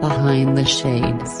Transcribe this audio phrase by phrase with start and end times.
[0.00, 1.40] Behind the Shades.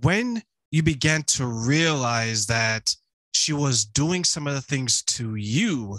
[0.00, 2.96] When you began to realize that
[3.34, 5.98] she was doing some of the things to you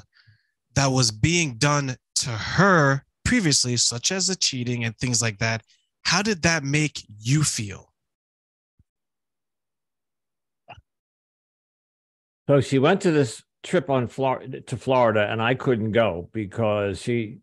[0.73, 5.61] that was being done to her previously, such as the cheating and things like that,
[6.02, 7.93] how did that make you feel?
[12.47, 17.02] So she went to this trip on Florida to Florida, and I couldn't go because
[17.02, 17.39] she,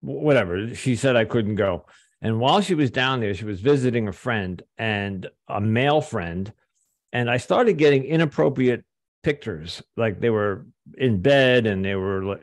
[0.00, 1.86] whatever, she said I couldn't go.
[2.22, 6.52] And while she was down there, she was visiting a friend and a male friend,
[7.12, 8.84] and I started getting inappropriate
[9.22, 10.66] pictures, like they were
[10.96, 12.38] in bed and they were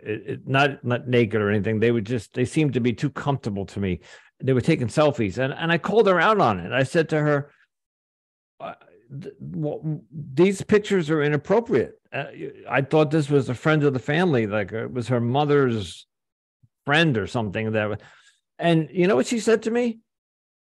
[0.45, 1.79] not not naked or anything.
[1.79, 4.01] They would just they seemed to be too comfortable to me.
[4.43, 6.73] They were taking selfies, and and I called her out on it.
[6.73, 7.51] I said to her,
[9.09, 11.99] these pictures are inappropriate.
[12.11, 12.25] Uh,
[12.69, 16.05] I thought this was a friend of the family, like it was her mother's
[16.85, 17.71] friend or something.
[17.71, 18.01] That,
[18.59, 19.99] and you know what she said to me?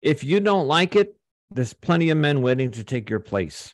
[0.02, 1.16] If you don't like it,
[1.50, 3.72] there's plenty of men waiting to take your place.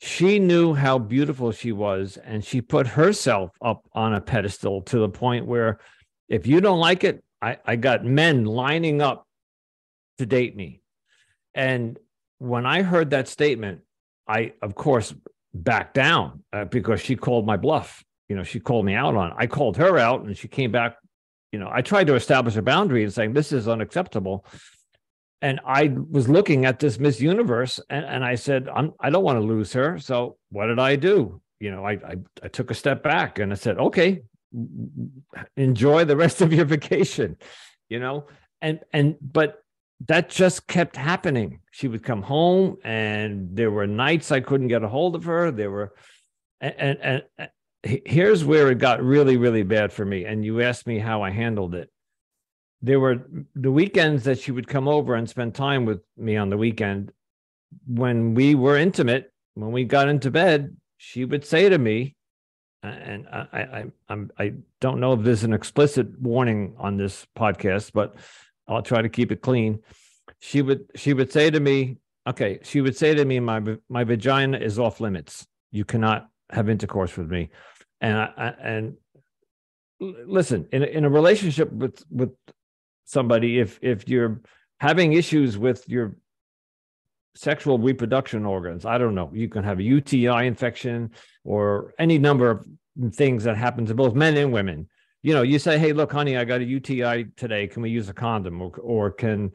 [0.00, 4.98] She knew how beautiful she was, and she put herself up on a pedestal to
[4.98, 5.78] the point where,
[6.28, 9.26] if you don't like it, I, I got men lining up
[10.18, 10.80] to date me.
[11.54, 11.98] And
[12.42, 13.82] when I heard that statement,
[14.26, 15.14] I, of course,
[15.54, 18.02] backed down uh, because she called my bluff.
[18.28, 19.34] You know, she called me out on it.
[19.38, 20.96] I called her out and she came back.
[21.52, 24.44] You know, I tried to establish a boundary and saying, this is unacceptable.
[25.40, 29.22] And I was looking at this Miss Universe and, and I said, I'm, I don't
[29.22, 30.00] want to lose her.
[30.00, 31.40] So what did I do?
[31.60, 34.22] You know, I, I, I took a step back and I said, okay,
[35.56, 37.36] enjoy the rest of your vacation,
[37.88, 38.26] you know?
[38.60, 39.62] And, and, but
[40.06, 41.60] that just kept happening.
[41.70, 45.50] She would come home, and there were nights I couldn't get a hold of her.
[45.50, 45.94] There were,
[46.60, 47.50] and, and, and
[47.82, 50.24] here's where it got really, really bad for me.
[50.24, 51.90] And you asked me how I handled it.
[52.80, 56.50] There were the weekends that she would come over and spend time with me on
[56.50, 57.12] the weekend.
[57.86, 62.16] When we were intimate, when we got into bed, she would say to me,
[62.82, 67.92] and I, I, I'm, I don't know if there's an explicit warning on this podcast,
[67.94, 68.16] but
[68.68, 69.80] I'll try to keep it clean.
[70.40, 74.04] She would she would say to me, okay, she would say to me, my my
[74.04, 75.46] vagina is off limits.
[75.70, 77.50] You cannot have intercourse with me,
[78.00, 78.94] and I, and
[80.00, 82.30] listen in in a relationship with with
[83.04, 84.40] somebody, if if you're
[84.80, 86.16] having issues with your
[87.34, 91.10] sexual reproduction organs, I don't know, you can have a UTI infection
[91.44, 92.66] or any number of
[93.14, 94.88] things that happen to both men and women
[95.22, 97.66] you know, you say, "Hey, look, honey, I got a UTI today.
[97.68, 99.52] Can we use a condom?" Or, or can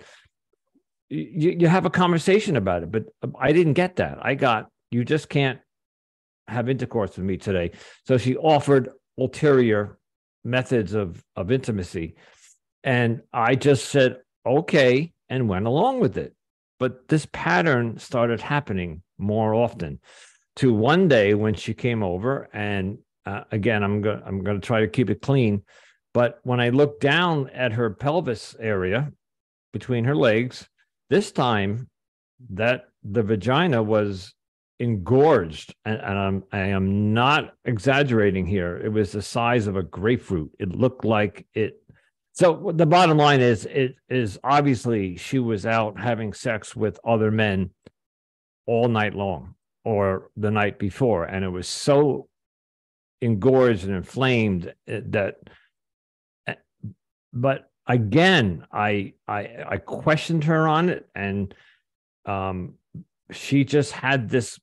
[1.10, 2.92] you, you have a conversation about it?
[2.92, 4.18] But um, I didn't get that.
[4.22, 5.60] I got you just can't
[6.48, 7.72] have intercourse with me today.
[8.06, 9.98] So she offered ulterior
[10.44, 12.16] methods of of intimacy,
[12.84, 16.34] and I just said okay and went along with it.
[16.80, 20.00] But this pattern started happening more often.
[20.58, 24.66] To one day when she came over and uh, again, I'm going I'm going to
[24.66, 25.64] try to keep it clean.
[26.14, 29.12] But when I look down at her pelvis area
[29.74, 30.68] between her legs,
[31.10, 31.90] this time
[32.52, 34.34] that the vagina was
[34.80, 38.78] engorged, and, and I'm I am not exaggerating here.
[38.78, 40.52] It was the size of a grapefruit.
[40.58, 41.82] It looked like it.
[42.32, 47.32] So the bottom line is, it is obviously she was out having sex with other
[47.32, 47.72] men
[48.68, 52.30] all night long or the night before, and it was so
[53.22, 55.38] engorged and inflamed eh, that
[56.48, 56.56] eh,
[57.34, 61.54] but again i i i questioned her on it and
[62.26, 62.76] um
[63.32, 64.60] she just had this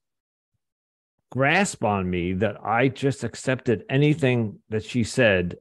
[1.33, 5.57] grasp on me that i just accepted anything that she said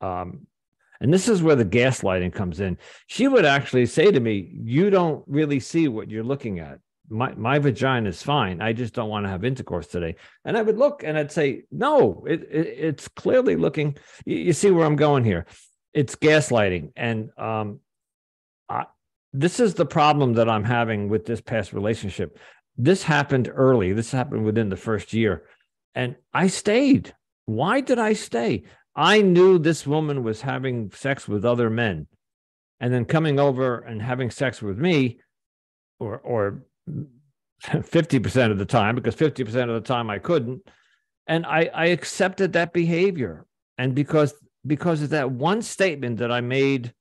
[0.00, 0.46] um
[1.00, 2.76] and this is where the gaslighting comes in.
[3.06, 6.78] She would actually say to me you don't really see what you're looking at
[7.10, 8.62] my my vagina is fine.
[8.62, 10.14] I just don't want to have intercourse today.
[10.44, 13.96] And I would look and I'd say, no, it, it it's clearly looking.
[14.24, 15.46] You, you, see where I'm going here?
[15.92, 17.80] It's gaslighting, and um,
[18.68, 18.84] I,
[19.32, 22.38] this is the problem that I'm having with this past relationship.
[22.76, 23.92] This happened early.
[23.92, 25.42] This happened within the first year,
[25.96, 27.12] and I stayed.
[27.46, 28.62] Why did I stay?
[28.94, 32.06] I knew this woman was having sex with other men,
[32.78, 35.18] and then coming over and having sex with me,
[35.98, 36.62] or or
[37.64, 40.62] 50% of the time because 50% of the time I couldn't.
[41.26, 43.46] And I, I accepted that behavior.
[43.78, 44.34] And because
[44.66, 46.92] because of that one statement that I made,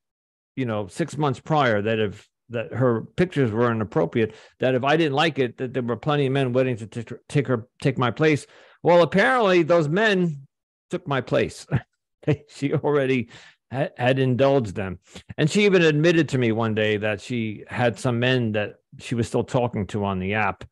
[0.56, 4.36] you know, six months prior that if that her pictures were inappropriate.
[4.60, 7.16] That if I didn't like it, that there were plenty of men waiting to t-
[7.28, 8.46] take her take my place.
[8.84, 10.48] Well, apparently those men
[10.90, 11.68] took my place.
[12.50, 13.30] she already
[13.72, 15.00] had, had indulged them,
[15.38, 19.16] and she even admitted to me one day that she had some men that she
[19.16, 20.64] was still talking to on the app.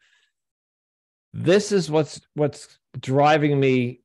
[1.34, 4.02] This is what's what's driving me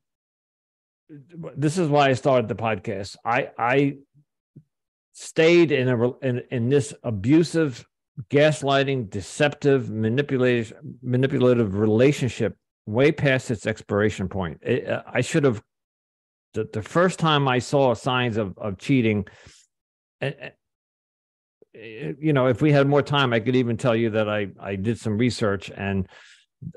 [1.57, 3.17] this is why I started the podcast.
[3.25, 3.97] I I
[5.13, 7.87] stayed in a in, in this abusive,
[8.31, 10.73] gaslighting, deceptive, manipulative
[11.03, 12.57] manipulative relationship
[12.87, 14.59] way past its expiration point.
[14.63, 15.63] It, uh, I should have
[16.55, 19.27] the, the first time I saw signs of of cheating.
[21.75, 24.77] you know, if we had more time, I could even tell you that I I
[24.77, 26.09] did some research and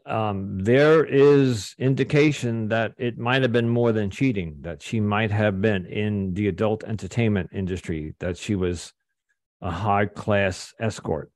[0.05, 5.31] um, there is indication that it might have been more than cheating, that she might
[5.31, 8.93] have been in the adult entertainment industry, that she was
[9.61, 11.31] a high class escort,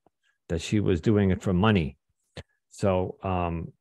[0.49, 1.97] that she was doing it for money.
[2.69, 3.71] So, um,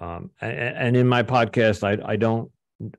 [0.00, 2.50] um, and, and in my podcast, I, I don't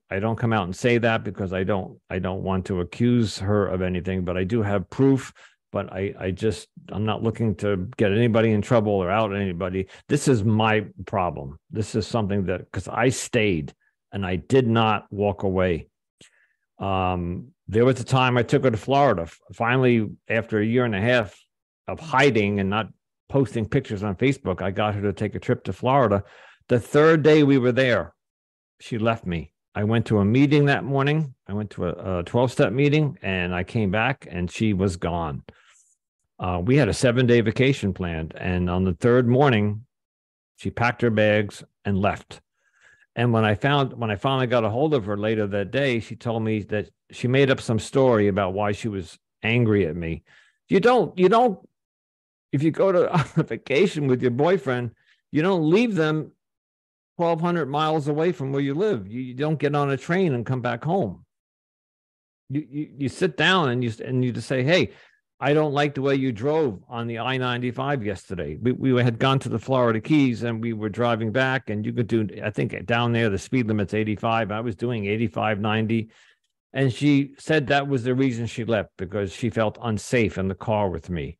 [0.10, 3.40] I don't come out and say that because I don't I don't want to accuse
[3.40, 5.34] her of anything, but I do have proof
[5.74, 9.88] but I, I just I'm not looking to get anybody in trouble or out anybody.
[10.08, 11.60] This is my problem.
[11.72, 13.74] This is something that because I stayed
[14.14, 15.88] and I did not walk away.
[16.80, 19.28] Um, there was a time I took her to Florida.
[19.54, 21.36] Finally, after a year and a half
[21.88, 22.90] of hiding and not
[23.28, 26.24] posting pictures on Facebook, I got her to take a trip to Florida.
[26.68, 28.14] The third day we were there,
[28.80, 29.53] she left me.
[29.75, 31.34] I went to a meeting that morning.
[31.48, 35.44] I went to a 12 step meeting and I came back and she was gone
[36.44, 38.34] uh, we had a seven day vacation planned.
[38.36, 39.86] And on the third morning,
[40.58, 42.42] she packed her bags and left.
[43.16, 46.00] And when I found, when I finally got a hold of her later that day,
[46.00, 49.96] she told me that she made up some story about why she was angry at
[49.96, 50.24] me.
[50.68, 51.60] You don't, you don't,
[52.52, 54.92] if you go to a vacation with your boyfriend,
[55.31, 56.31] you don't leave them
[57.15, 59.07] 1200 miles away from where you live.
[59.07, 61.25] You, you don't get on a train and come back home.
[62.50, 64.92] You, you, you sit down and you, and you just say, Hey,
[65.39, 68.57] I don't like the way you drove on the I 95 yesterday.
[68.62, 71.92] We, we had gone to the Florida Keys and we were driving back, and you
[71.92, 74.51] could do, I think down there, the speed limit's 85.
[74.51, 76.10] I was doing 85, 90.
[76.71, 80.56] And she said that was the reason she left because she felt unsafe in the
[80.56, 81.38] car with me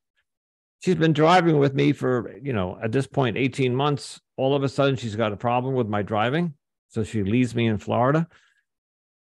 [0.84, 4.20] she's been driving with me for you know at this point 18 months.
[4.38, 6.54] All of a sudden she's got a problem with my driving.
[6.90, 8.28] So she leaves me in florida.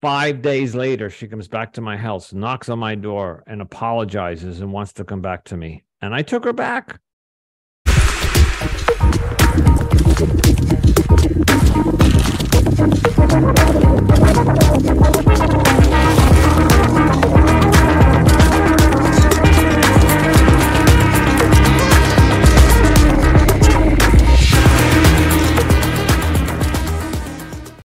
[0.01, 4.59] Five days later she comes back to my house knocks on my door and apologizes
[4.59, 5.83] and wants to come back to me.
[6.01, 6.99] And i took her back.